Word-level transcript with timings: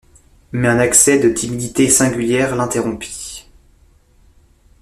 Mais 0.51 0.67
un 0.67 0.79
accès 0.79 1.19
de 1.19 1.29
timidité 1.29 1.87
singulière 1.87 2.55
l’interrompit. 2.55 3.45